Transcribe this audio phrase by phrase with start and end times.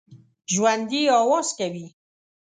[0.53, 1.85] ژوندي آواز کوي